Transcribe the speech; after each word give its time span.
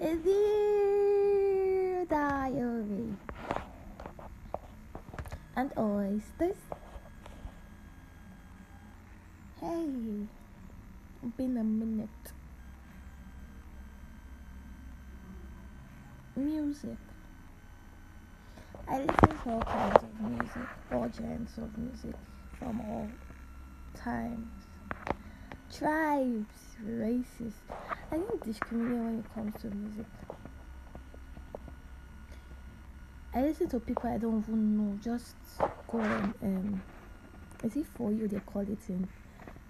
Dear 0.00 0.22
diary. 2.04 3.16
And 5.56 5.72
oysters. 5.76 6.56
Hey, 9.60 9.88
been 11.36 11.56
a 11.56 11.64
minute. 11.64 12.08
Music. 16.36 16.96
I 18.86 19.00
listen 19.00 19.16
to 19.16 19.50
all 19.50 19.62
kinds 19.62 20.04
of 20.04 20.20
music, 20.20 20.68
all 20.92 21.10
genres 21.12 21.58
of 21.58 21.76
music 21.76 22.14
from 22.56 22.80
all 22.82 23.10
times, 23.94 24.67
tribes, 25.76 26.76
races. 26.82 27.54
I 28.10 28.16
don't 28.16 28.42
discriminate 28.42 28.98
when 28.98 29.18
it 29.18 29.34
comes 29.34 29.60
to 29.62 29.68
music. 29.68 30.06
I 33.34 33.42
listen 33.42 33.68
to 33.70 33.80
people 33.80 34.08
I 34.08 34.18
don't 34.18 34.42
even 34.48 34.76
know. 34.76 34.98
Just 35.02 35.34
go 35.86 36.00
on. 36.00 36.34
Um, 36.42 36.82
is 37.62 37.76
it 37.76 37.86
for 37.94 38.10
you? 38.12 38.26
They 38.28 38.40
call 38.40 38.62
it 38.62 38.78
in 38.88 39.06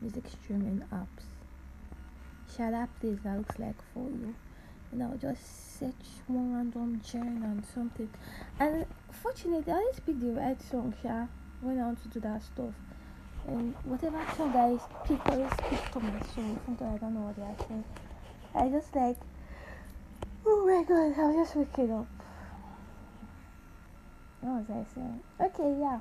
music 0.00 0.24
streaming 0.28 0.82
apps. 0.92 1.24
Shut 2.56 2.72
up, 2.72 2.88
place 3.00 3.18
that 3.24 3.36
looks 3.36 3.58
like 3.58 3.76
for 3.92 4.04
you. 4.04 4.34
And 4.92 5.02
I'll 5.02 5.18
just 5.18 5.78
search 5.78 5.92
one 6.28 6.54
random 6.54 7.02
genre 7.04 7.48
and 7.48 7.64
something. 7.74 8.08
And 8.58 8.86
fortunately, 9.22 9.72
I 9.72 9.76
always 9.76 10.00
pick 10.00 10.20
the 10.20 10.32
right 10.32 10.60
song. 10.62 10.94
Yeah, 11.04 11.26
when 11.60 11.78
I 11.78 11.82
want 11.86 12.02
to 12.02 12.08
do 12.08 12.20
that 12.20 12.42
stuff. 12.42 12.74
And 13.48 13.74
whatever 13.84 14.22
song 14.36 14.54
I 14.54 14.78
pick, 15.06 15.26
always 15.26 15.50
pick 15.70 15.90
to 15.92 16.00
my 16.00 16.20
soul. 16.34 16.58
Sometimes 16.66 16.96
I 16.96 16.98
don't 16.98 17.14
know 17.14 17.20
what 17.20 17.36
they 17.36 17.42
are 17.42 17.56
saying. 17.66 17.84
I 18.54 18.68
just 18.68 18.94
like, 18.94 19.16
oh 20.44 20.66
my 20.66 20.84
god, 20.84 21.18
I 21.18 21.26
was 21.28 21.48
just 21.48 21.56
waking 21.56 21.90
up. 21.92 22.06
What 24.42 24.68
was 24.68 24.70
I 24.70 24.84
saying? 24.94 25.20
Okay, 25.40 25.80
yeah. 25.80 26.00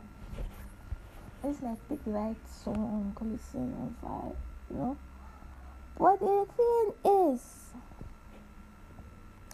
It's 1.45 1.61
like 1.63 1.77
pick 1.87 2.03
the 2.03 2.11
right 2.11 2.35
song, 2.63 3.15
listen 3.21 3.73
and 3.79 3.95
vibe, 4.03 4.35
you 4.69 4.75
know. 4.75 4.97
But 5.97 6.19
the 6.19 6.45
thing 6.57 7.31
is, 7.31 7.41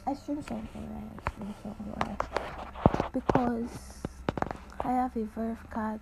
I 0.07 0.15
stream 0.15 0.41
songs 0.41 0.67
alright, 0.75 1.11
I 1.15 1.29
stream 1.29 1.75
alright. 1.93 3.13
Because 3.13 4.01
I 4.81 4.91
have 4.93 5.15
a 5.15 5.25
Verve 5.25 5.69
card. 5.69 5.99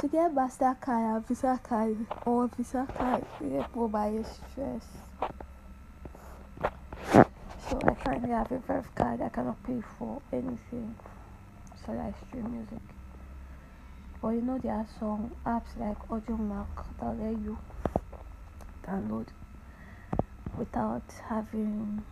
To 0.00 0.06
get 0.06 0.32
MasterCard 0.32 1.16
and 1.16 1.26
Visa 1.26 1.58
card 1.60 2.06
or 2.24 2.46
Visa 2.56 2.86
card, 2.96 3.24
you 3.40 3.48
get 3.50 3.74
mobile 3.74 4.24
stress. 4.24 4.84
So 7.68 7.80
I 7.84 7.94
currently 7.94 8.30
have 8.30 8.52
a 8.52 8.58
Verve 8.58 8.94
card. 8.94 9.20
I 9.22 9.28
cannot 9.28 9.60
pay 9.64 9.82
for 9.98 10.22
anything. 10.32 10.94
So 11.84 11.92
I 11.94 12.14
stream 12.28 12.48
music. 12.52 12.78
But 14.22 14.28
you 14.28 14.42
know 14.42 14.58
there 14.58 14.74
are 14.74 14.86
some 15.00 15.32
apps 15.44 15.76
like 15.76 15.98
Audiomack 16.08 16.68
that 17.00 17.18
let 17.18 17.32
you 17.32 17.58
download 18.86 19.26
without 20.56 21.02
having 21.28 22.04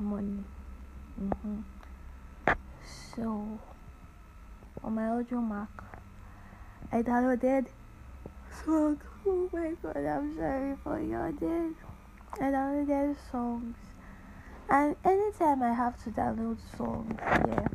money. 0.00 0.42
Mm-hmm. 1.22 1.60
So 3.14 3.60
on 4.82 4.94
my 4.94 5.02
Audiomack, 5.02 5.68
I 6.92 7.02
downloaded 7.02 7.66
songs. 8.64 9.04
Oh 9.24 9.48
my 9.52 9.74
god, 9.80 9.96
I'm 9.96 10.34
sorry 10.36 10.74
for 10.82 11.00
your 11.00 11.30
day. 11.30 11.70
I 12.40 12.44
downloaded 12.44 13.16
songs. 13.30 13.76
And 14.68 14.96
anytime 15.04 15.62
I 15.62 15.72
have 15.72 16.02
to 16.02 16.10
download 16.10 16.58
songs, 16.76 17.14
yeah, 17.20 17.68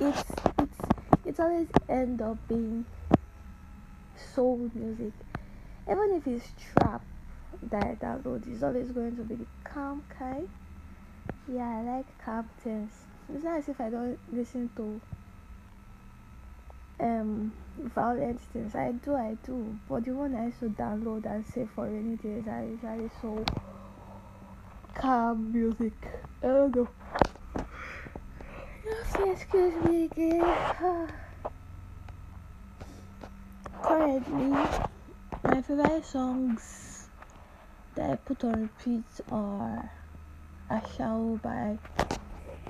it's 0.00 0.24
it's 0.58 0.78
it's 1.24 1.38
always 1.38 1.68
end 1.88 2.20
up 2.22 2.38
being 2.48 2.86
soul 4.34 4.68
music. 4.74 5.12
Even 5.88 6.20
if 6.20 6.26
it's 6.26 6.48
trap 6.74 7.04
that 7.70 7.84
I 7.84 7.94
download, 8.04 8.52
it's 8.52 8.64
always 8.64 8.90
going 8.90 9.16
to 9.16 9.22
be 9.22 9.36
the 9.36 9.46
calm 9.62 10.02
kind. 10.18 10.48
Yeah, 11.46 11.68
I 11.68 11.82
like 11.82 12.18
calm 12.24 12.48
things. 12.58 12.90
It's 13.32 13.44
not 13.44 13.58
as 13.58 13.68
if 13.68 13.80
I 13.80 13.90
don't 13.90 14.18
listen 14.32 14.70
to 14.76 15.00
um 17.02 17.52
violent 17.78 18.40
things. 18.52 18.74
I 18.74 18.92
do, 18.92 19.14
I 19.14 19.36
do. 19.44 19.78
But 19.88 20.04
the 20.04 20.12
one 20.12 20.34
I 20.34 20.46
used 20.46 20.60
to 20.60 20.68
download 20.68 21.26
and 21.26 21.44
save 21.46 21.68
for 21.74 21.86
rainy 21.86 22.16
days 22.16 22.46
are 22.46 22.64
usually 22.64 23.10
so 23.20 23.44
calm 24.94 25.52
music. 25.52 25.92
I 26.42 26.46
don't 26.46 26.76
know. 26.76 26.88
excuse 29.26 29.84
me 29.84 30.04
again. 30.04 30.42
Currently, 33.82 34.50
my 35.42 35.62
favorite 35.62 36.04
songs 36.04 37.08
that 37.96 38.10
I 38.10 38.16
put 38.16 38.44
on 38.44 38.62
repeat 38.62 39.04
are 39.30 39.90
Ashao 40.70 41.42
by 41.42 41.78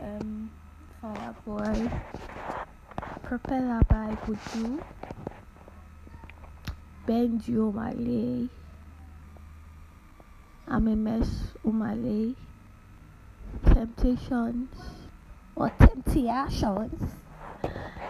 um, 0.01 0.51
Boy, 1.45 1.91
Propeller 3.33 3.81
by 3.89 4.15
Buju, 4.27 4.85
Benji 7.09 7.55
Omah 7.57 7.97
Lay, 7.97 8.47
I'm 10.69 10.87
a 10.87 10.95
mess 10.95 11.31
Omah 11.65 11.97
Lay, 11.97 12.35
Temptations. 13.73 14.69
Or 15.57 15.71
Temptations. 15.81 17.01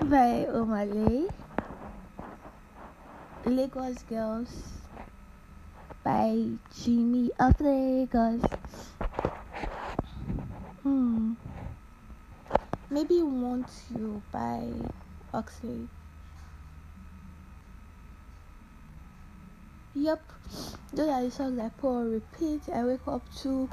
By 0.00 0.48
Omah 0.50 0.90
Lay, 0.92 1.28
Lagos 3.46 4.02
Girls 4.10 4.50
by 6.02 6.48
Jimmy 6.82 7.30
of 7.38 7.60
Lagos. 7.60 8.42
Hmm. 10.82 11.34
Maybe 12.90 13.22
Want 13.22 13.70
You 13.94 14.20
by 14.32 14.68
Oxlade. 15.32 15.88
Yep, 19.94 20.22
those 20.93 21.09
are 21.09 21.22
the 21.22 21.31
songs 21.31 21.59
I 21.59 21.69
put 21.69 21.88
on 21.88 22.12
repeat. 22.12 22.62
I 22.75 22.84
wake 22.84 23.06
up 23.06 23.22
to, 23.43 23.69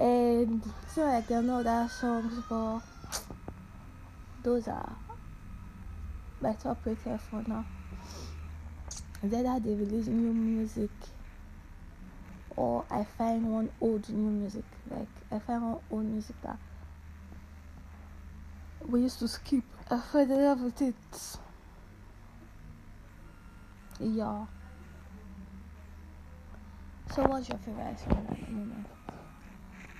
and 0.00 0.62
it's 0.82 0.96
not 0.96 1.14
like 1.14 1.30
I 1.30 1.40
know 1.40 1.62
that 1.62 1.90
songs, 1.90 2.34
but 2.48 2.80
those 4.42 4.68
are 4.68 4.96
my 6.40 6.52
top 6.54 6.78
rated 6.84 7.20
for 7.20 7.42
now. 7.46 7.64
Either 9.22 9.60
they 9.60 9.74
release 9.74 10.06
new 10.06 10.32
music, 10.32 10.90
or 12.56 12.84
I 12.90 13.04
find 13.18 13.50
one 13.52 13.70
old 13.80 14.08
new 14.08 14.30
music. 14.30 14.64
Like 14.90 15.08
I 15.30 15.38
find 15.38 15.62
one 15.62 15.78
old 15.90 16.04
music 16.04 16.36
that 16.42 16.58
we 18.86 19.00
used 19.02 19.18
to 19.20 19.28
skip. 19.28 19.64
I 19.90 20.00
fell 20.00 20.20
in 20.22 20.28
love 20.30 20.62
of 20.62 20.82
it. 20.82 20.94
Yeah. 24.00 24.46
So 27.14 27.22
what's 27.24 27.48
your 27.48 27.58
favorite 27.58 27.98
song 27.98 28.26
at 28.30 28.46
the 28.46 28.52
moment? 28.52 28.86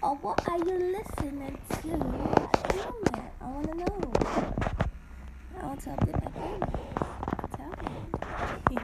What 0.01 0.49
are 0.49 0.59
you 0.59 0.97
listening 0.97 1.59
to 1.71 1.77
at 1.77 2.53
the 2.69 2.77
moment? 2.77 3.31
I 3.41 3.45
wanna 3.45 3.75
know. 3.75 4.13
I 5.61 5.67
want 5.67 5.81
to 5.83 5.91
update 5.91 6.25
my 6.25 6.31
playlist. 6.31 7.57
Tell 7.57 7.73
me. 7.91 8.79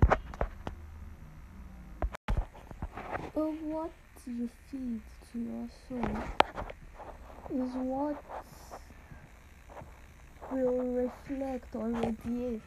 what 3.62 3.90
you 4.26 4.48
feed 4.70 5.00
to 5.32 5.38
your 5.38 5.68
soul 5.88 6.10
is 7.54 7.72
what 7.74 8.22
will 10.56 10.84
reflect 10.84 11.76
or 11.76 11.88
radiate 11.88 12.62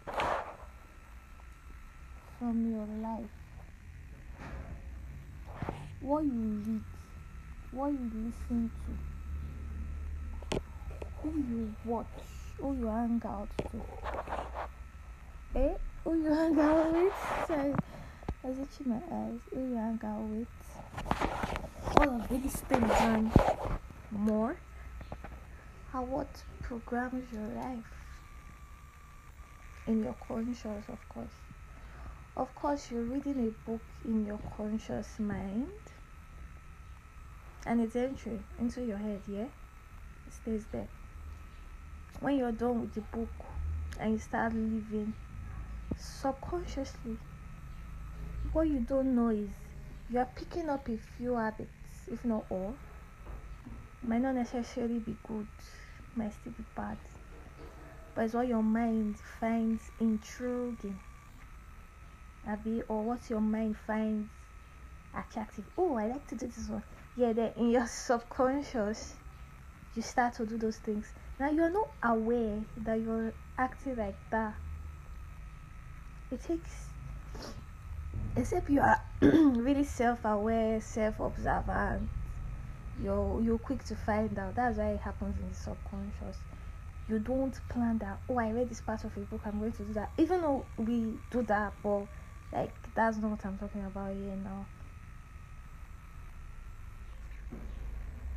from 2.39 2.71
your 2.71 2.87
life. 3.01 3.29
What 6.01 6.23
you 6.23 6.61
read, 6.65 6.81
what 7.71 7.91
you 7.91 8.11
listen 8.13 8.71
to, 10.51 10.59
who 11.21 11.29
you 11.37 11.75
watch, 11.85 12.07
who 12.57 12.75
you 12.75 12.87
hang 12.87 13.21
out 13.25 13.49
to. 13.57 13.81
Eh? 15.59 15.73
Who 16.03 16.15
you 16.21 16.33
hang 16.33 16.59
out 16.59 16.93
with? 16.93 17.13
Sorry, 17.47 17.73
I 18.43 18.47
was 18.47 18.57
itching 18.59 18.89
my 18.89 19.01
eyes. 19.11 19.39
Who 19.53 19.59
you 19.59 19.75
hang 19.75 19.99
out 20.03 20.23
with? 20.23 20.47
All 21.97 22.09
of 22.09 22.29
these 22.29 22.55
things 22.61 22.91
and 22.99 23.31
more. 24.11 24.57
How 25.91 26.03
what 26.03 26.43
programs 26.79 27.31
your 27.31 27.47
life 27.47 27.85
in 29.85 30.03
your 30.03 30.15
conscious, 30.27 30.65
of 30.89 31.09
course. 31.09 31.35
Of 32.35 32.53
course, 32.55 32.89
you're 32.91 33.03
reading 33.03 33.47
a 33.47 33.69
book 33.69 33.81
in 34.05 34.25
your 34.25 34.39
conscious 34.57 35.19
mind. 35.19 35.67
and 37.65 37.79
it's 37.79 37.95
entering 37.95 38.43
into 38.59 38.83
your 38.83 38.97
head, 38.97 39.21
yeah? 39.27 39.43
It 40.27 40.33
stays 40.33 40.65
there. 40.71 40.87
When 42.19 42.37
you're 42.37 42.51
done 42.51 42.81
with 42.81 42.93
the 42.93 43.01
book 43.01 43.29
and 43.99 44.13
you 44.13 44.19
start 44.19 44.53
living 44.53 45.13
subconsciously, 45.97 47.17
what 48.51 48.67
you 48.67 48.79
don't 48.79 49.15
know 49.15 49.29
is 49.29 49.49
you 50.09 50.19
are 50.19 50.27
picking 50.35 50.69
up 50.69 50.89
a 50.89 50.97
few 51.17 51.35
habits, 51.35 51.71
if 52.11 52.25
not 52.25 52.45
all. 52.49 52.75
Might 54.05 54.21
not 54.21 54.35
necessarily 54.35 54.99
be 54.99 55.15
good, 55.25 55.47
still 56.15 56.53
be 56.53 56.63
bad. 56.75 56.97
But 58.15 58.25
it's 58.25 58.33
what 58.33 58.47
your 58.47 58.63
mind 58.63 59.15
finds 59.39 59.91
intriguing. 59.99 60.99
Abby, 62.47 62.81
or 62.87 63.03
what 63.03 63.29
your 63.29 63.41
mind 63.41 63.75
finds 63.87 64.29
attractive. 65.17 65.65
Oh, 65.77 65.95
I 65.97 66.07
like 66.07 66.27
to 66.27 66.35
do 66.35 66.47
this 66.47 66.67
one. 66.67 66.83
Yeah, 67.15 67.33
then 67.33 67.53
in 67.57 67.69
your 67.69 67.87
subconscious, 67.87 69.15
you 69.95 70.01
start 70.01 70.35
to 70.35 70.45
do 70.45 70.57
those 70.57 70.77
things. 70.77 71.13
Now 71.39 71.49
you're 71.49 71.71
not 71.71 71.89
aware 72.03 72.63
that 72.77 72.99
you're 72.99 73.33
acting 73.57 73.95
like 73.95 74.17
that. 74.31 74.55
It 76.31 76.43
takes, 76.43 76.87
except 78.35 78.69
you 78.69 78.81
are 78.81 78.99
really 79.21 79.83
self-aware, 79.83 80.81
self-observant. 80.81 82.09
You're 83.01 83.41
you're 83.41 83.57
quick 83.57 83.83
to 83.85 83.95
find 83.95 84.37
out. 84.37 84.55
That's 84.55 84.77
why 84.77 84.91
it 84.91 84.99
happens 84.99 85.37
in 85.39 85.49
the 85.49 85.55
subconscious. 85.55 86.39
You 87.07 87.19
don't 87.19 87.59
plan 87.67 87.97
that. 87.99 88.19
Oh, 88.29 88.37
I 88.37 88.51
read 88.51 88.69
this 88.69 88.81
part 88.81 89.03
of 89.03 89.15
a 89.17 89.19
book. 89.21 89.41
I'm 89.45 89.59
going 89.59 89.73
to 89.73 89.83
do 89.83 89.93
that. 89.93 90.11
Even 90.17 90.41
though 90.41 90.65
we 90.77 91.15
do 91.29 91.41
that, 91.43 91.73
but 91.81 92.05
like 92.51 92.73
that's 92.93 93.17
not 93.17 93.31
what 93.31 93.45
I'm 93.45 93.57
talking 93.57 93.83
about 93.83 94.13
here 94.13 94.35
now. 94.35 94.67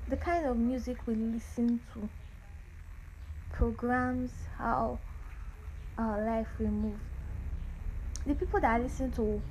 The 0.09 0.17
kind 0.17 0.47
of 0.47 0.57
music 0.57 0.99
we 1.07 1.15
listen 1.15 1.81
to 1.93 2.09
programs 3.51 4.33
how 4.57 5.01
our 5.99 6.25
life 6.25 6.49
will 6.59 6.71
move. 6.71 7.01
The 8.25 8.35
people 8.35 8.61
that 8.61 8.81
listen 8.83 9.11
to 9.13 9.43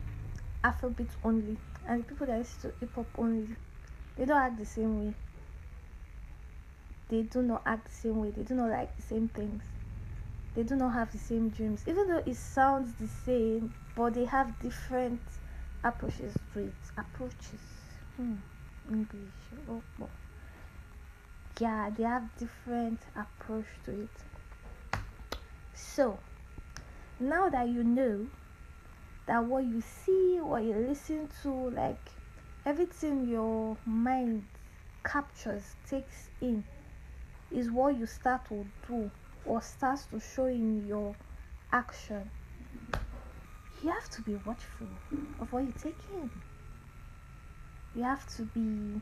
Afrobeat 0.63 1.10
only 1.24 1.57
and 1.88 2.04
the 2.04 2.07
people 2.07 2.28
that 2.28 2.38
listen 2.40 2.72
to 2.72 2.78
hip 2.80 2.96
hop 2.96 3.07
only, 3.18 3.56
they 4.18 4.26
don't 4.26 4.38
act 4.38 4.58
the 4.58 4.66
same 4.66 5.06
way. 5.06 5.14
They 7.10 7.22
do 7.24 7.42
not 7.42 7.62
act 7.66 7.88
the 7.88 7.94
same 7.94 8.22
way. 8.22 8.32
They 8.32 8.44
do 8.44 8.56
not 8.56 8.70
like 8.70 8.96
the 8.96 9.02
same 9.02 9.28
things. 9.28 9.64
They 10.56 10.64
do 10.64 10.76
not 10.76 10.94
have 10.94 11.12
the 11.12 11.18
same 11.18 11.50
dreams. 11.50 11.84
Even 11.86 12.08
though 12.08 12.24
it 12.26 12.36
sounds 12.36 12.94
the 12.96 13.08
same, 13.08 13.74
but 13.96 14.14
they 14.14 14.26
have 14.26 14.58
different 14.60 15.22
approaches 15.84 16.34
to 16.54 16.60
it. 16.60 16.74
Approaches. 16.98 17.60
Hmm. 18.16 18.36
English. 18.90 19.34
Oh, 19.70 19.82
oh. 20.02 20.10
Yeah, 21.60 21.90
they 21.96 22.04
have 22.04 22.24
different 22.38 23.02
approach 23.16 23.66
to 23.86 23.92
it. 23.92 24.10
So, 25.74 26.20
now 27.20 27.50
that 27.50 27.68
you 27.68 27.84
know 27.84 28.28
that 29.26 29.44
what 29.44 29.66
you 29.66 29.82
see, 29.82 30.40
what 30.42 30.64
you 30.64 30.76
listen 30.76 31.30
to, 31.44 31.50
like 31.70 32.12
everything 32.66 33.28
your 33.28 33.78
mind 33.86 34.44
captures, 35.04 35.76
takes 35.88 36.30
in, 36.42 36.64
is 37.52 37.70
what 37.70 37.96
you 37.98 38.06
start 38.06 38.48
to 38.50 38.66
do 38.88 39.10
or 39.46 39.62
starts 39.62 40.06
to 40.08 40.20
show 40.20 40.46
in 40.46 40.88
your 40.88 41.16
action. 41.72 42.30
You 43.84 43.92
have 43.92 44.10
to 44.12 44.22
be 44.22 44.36
watchful 44.36 44.88
of 45.40 45.54
what 45.54 45.64
you 45.64 45.74
take 45.82 46.00
in. 46.14 46.32
You 47.94 48.04
have 48.04 48.26
to 48.36 48.44
be 48.44 49.00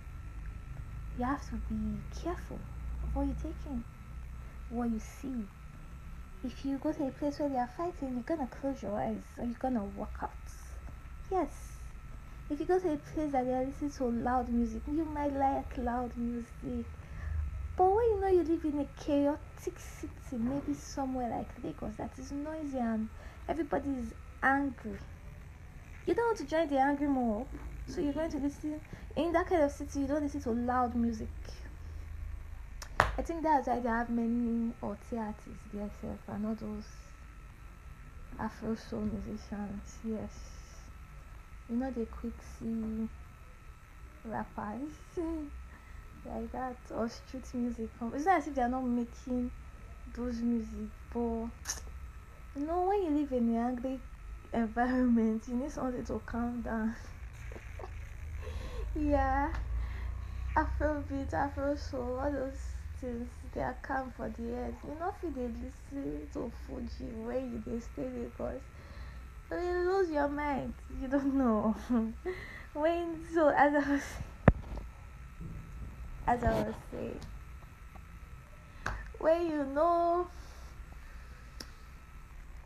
you 1.17 1.25
have 1.25 1.47
to 1.49 1.55
be 1.69 1.99
careful 2.23 2.59
of 3.03 3.15
what 3.15 3.27
you 3.27 3.35
take 3.41 3.55
in, 3.67 3.83
what 4.69 4.89
you 4.89 4.99
see. 4.99 5.47
If 6.43 6.65
you 6.65 6.77
go 6.79 6.91
to 6.91 7.07
a 7.07 7.11
place 7.11 7.39
where 7.39 7.49
they 7.49 7.57
are 7.57 7.69
fighting, 7.77 8.13
you're 8.13 8.23
gonna 8.23 8.47
close 8.47 8.81
your 8.81 8.99
eyes 8.99 9.23
or 9.37 9.45
you're 9.45 9.53
gonna 9.59 9.83
walk 9.85 10.17
out. 10.21 10.31
Yes. 11.31 11.72
If 12.49 12.59
you 12.59 12.65
go 12.65 12.79
to 12.79 12.93
a 12.93 12.97
place 12.97 13.31
that 13.31 13.45
they 13.45 13.53
are 13.53 13.65
listening 13.65 13.91
to 13.91 14.05
loud 14.05 14.49
music, 14.49 14.83
you 14.87 15.05
might 15.05 15.33
like 15.33 15.77
loud 15.77 16.15
music. 16.17 16.85
But 17.75 17.85
when 17.85 18.05
you 18.05 18.21
know 18.21 18.27
you 18.27 18.43
live 18.43 18.65
in 18.65 18.79
a 18.81 18.85
chaotic 19.03 19.79
city, 19.79 20.37
maybe 20.37 20.73
somewhere 20.73 21.29
like 21.29 21.49
Lagos 21.63 21.95
that 21.95 22.11
is 22.19 22.31
noisy 22.31 22.77
and 22.77 23.09
everybody 23.47 23.89
is 23.89 24.13
angry, 24.43 24.99
you 26.05 26.13
don't 26.13 26.25
want 26.25 26.37
to 26.37 26.45
join 26.45 26.67
the 26.69 26.79
angry 26.79 27.07
mob. 27.07 27.47
So 27.87 28.01
you're 28.01 28.13
going 28.13 28.31
to 28.31 28.37
listen 28.37 28.79
in 29.15 29.31
that 29.33 29.47
kind 29.47 29.63
of 29.63 29.71
city. 29.71 30.01
You 30.01 30.07
don't 30.07 30.23
listen 30.23 30.41
to 30.43 30.51
loud 30.51 30.95
music. 30.95 31.29
I 32.99 33.21
think 33.21 33.43
that's 33.43 33.67
why 33.67 33.79
they 33.79 33.89
have 33.89 34.09
many 34.09 34.73
OT 34.81 35.17
artists 35.17 35.49
there, 35.71 35.89
and 36.27 36.45
all 36.45 36.55
those 36.55 36.85
Afro 38.39 38.75
soul 38.75 39.01
musicians. 39.01 39.99
Yes, 40.03 40.62
you 41.73 41.79
know 41.79 41.89
they 41.89 42.05
quick 42.05 42.33
see 42.59 43.09
rappers 44.23 44.91
like 46.23 46.51
that 46.51 46.77
or 46.91 47.09
street 47.09 47.45
music. 47.55 47.89
It's 48.13 48.25
not 48.25 48.37
as 48.37 48.47
if 48.47 48.53
they 48.55 48.61
are 48.61 48.69
not 48.69 48.83
making 48.85 49.49
those 50.15 50.39
music, 50.41 50.89
but 51.09 51.47
you 52.55 52.67
know 52.67 52.85
when 52.87 53.03
you 53.05 53.21
live 53.21 53.31
in 53.31 53.49
an 53.49 53.55
angry 53.57 53.99
environment, 54.53 55.45
you 55.47 55.55
need 55.55 55.71
something 55.71 56.05
to 56.05 56.21
calm 56.27 56.61
down. 56.61 56.93
yeah 58.95 59.51
afrobeat 60.55 61.33
afro 61.33 61.75
soul 61.75 62.19
all 62.19 62.31
those 62.31 62.59
things 63.01 63.27
they 63.51 63.61
are 63.61 63.75
calm 63.81 64.11
for 64.15 64.29
the 64.29 64.43
head 64.53 64.75
you 64.87 64.95
know 64.99 65.11
if 65.23 65.35
dey 65.35 65.47
lis 65.47 65.73
ten 65.89 66.27
to 66.31 66.51
fuji 66.67 67.05
when 67.11 67.51
you 67.51 67.57
dey 67.65 67.79
stay 67.79 68.07
lagos 68.09 68.61
you 69.61 69.91
lose 69.91 70.09
your 70.11 70.27
mind 70.27 70.73
you 70.99 71.07
don't 71.07 71.33
know 71.35 71.75
when 72.73 73.17
so 73.33 73.49
as 73.49 73.73
i 73.73 73.91
was 73.91 74.03
as 76.27 76.43
i 76.43 76.51
was 76.51 76.75
saying 76.91 77.19
when 79.19 79.47
you 79.47 79.65
know 79.65 80.27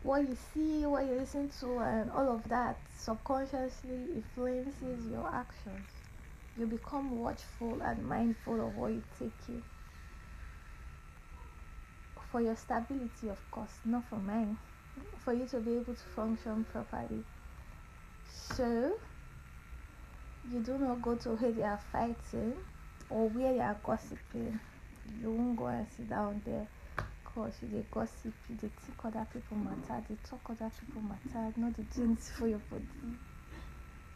what 0.02 0.20
you 0.22 0.36
see 0.54 0.86
what 0.86 1.04
you 1.04 1.14
listen 1.14 1.50
to 1.60 1.78
and 1.78 2.10
all 2.10 2.34
of 2.34 2.48
that 2.48 2.78
subconsciously 2.96 4.06
influences 4.14 5.06
your 5.10 5.28
actions 5.34 5.88
you 6.58 6.66
become 6.66 7.16
watchful 7.16 7.80
and 7.82 8.04
mindful 8.04 8.66
of 8.66 8.74
what 8.74 8.92
you 8.92 9.04
take 9.16 9.32
in. 9.48 9.62
For 12.32 12.40
your 12.40 12.56
stability, 12.56 13.28
of 13.28 13.38
course, 13.50 13.78
not 13.84 14.08
for 14.10 14.18
mine. 14.18 14.58
For 15.18 15.32
you 15.32 15.46
to 15.48 15.60
be 15.60 15.76
able 15.76 15.94
to 15.94 16.04
function 16.14 16.64
properly. 16.64 17.24
So, 18.26 18.92
you 20.50 20.60
do 20.60 20.78
not 20.78 21.02
go 21.02 21.16
to 21.16 21.30
where 21.30 21.52
they 21.52 21.62
are 21.62 21.80
fighting 21.92 22.54
or 23.08 23.28
where 23.28 23.52
they 23.52 23.60
are 23.60 23.78
gossiping. 23.82 24.58
You 25.20 25.30
won't 25.30 25.56
go 25.56 25.66
and 25.66 25.86
sit 25.96 26.08
down 26.08 26.42
there 26.44 26.68
because 27.24 27.54
they 27.62 27.84
gossip, 27.90 28.34
they 28.48 28.68
think 28.68 29.04
other 29.04 29.26
people 29.32 29.56
matter, 29.56 30.04
they 30.08 30.16
talk 30.28 30.40
other 30.50 30.70
people 30.78 31.02
matter, 31.02 31.52
not 31.56 31.76
the 31.76 31.84
things 31.84 32.30
for 32.36 32.48
your 32.48 32.60
body 32.70 33.18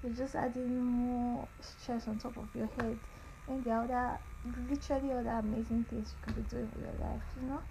you're 0.02 0.12
just 0.12 0.34
adding 0.34 0.84
more 0.84 1.48
stress 1.60 2.08
on 2.08 2.18
top 2.18 2.36
of 2.36 2.48
your 2.54 2.68
head 2.78 2.98
and 3.48 3.66
are 3.68 3.84
other 3.84 4.18
literally 4.68 5.12
other 5.12 5.30
amazing 5.30 5.84
things 5.84 6.12
you 6.12 6.18
could 6.22 6.34
be 6.36 6.50
doing 6.50 6.68
with 6.74 6.82
your 6.82 7.08
life 7.08 7.22
you 7.40 7.46
know 7.46 7.62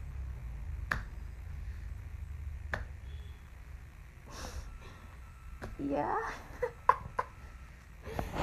yeah. 5.90 6.16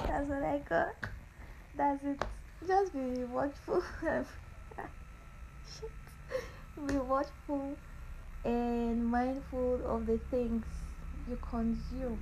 That's 0.07 0.29
what 0.29 0.43
i 0.43 0.59
got 0.69 0.95
that's 1.77 2.03
it. 2.05 2.23
Just 2.67 2.93
be 2.93 3.25
watchful 3.25 3.83
be 6.87 6.97
watchful 6.97 7.79
and 8.45 9.05
mindful 9.05 9.81
of 9.87 10.07
the 10.07 10.19
things 10.31 10.65
you 11.29 11.37
consume. 11.37 12.19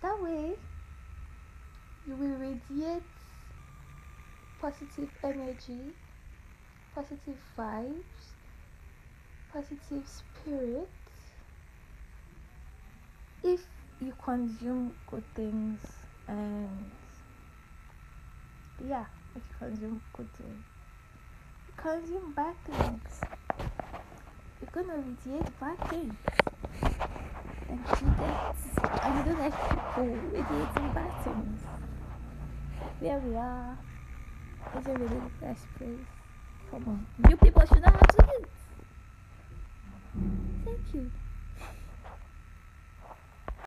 That 0.00 0.16
way, 0.20 0.54
you 2.06 2.16
will 2.16 2.36
radiate 2.36 3.02
positive 4.60 5.10
energy, 5.22 5.92
positive 6.94 7.36
vibes, 7.58 8.36
positive 9.52 10.06
spirits 10.06 11.01
if 13.44 13.60
you 14.00 14.12
consume 14.24 14.92
good 15.10 15.24
things 15.34 15.78
and 16.28 16.68
yeah, 18.88 19.04
if 19.36 19.42
you 19.42 19.66
consume 19.66 20.00
good 20.12 20.28
things. 20.34 20.64
You 21.68 21.74
consume 21.76 22.32
bad 22.34 22.54
things, 22.64 23.20
you're 24.60 24.70
gonna 24.72 24.96
radiate 24.96 25.60
bad 25.60 25.88
things 25.88 26.14
and 27.68 27.78
you 27.78 28.14
get 28.18 29.02
and 29.02 29.18
you 29.18 29.24
don't 29.24 29.38
like 29.38 29.70
people 29.70 30.04
radiating 30.04 30.92
bad 30.94 31.24
things. 31.24 31.60
There 33.00 33.18
we 33.18 33.36
are. 33.36 33.78
It's 34.76 34.86
a 34.86 34.90
really 34.92 35.20
nice 35.40 35.66
place. 35.76 36.06
Come 36.70 36.84
on. 36.86 37.30
You 37.30 37.36
people 37.36 37.62
should 37.66 37.82
know 37.82 37.90
how 37.90 37.98
to 37.98 38.28
eat. 38.38 38.46
Thank 40.64 40.94
you. 40.94 41.10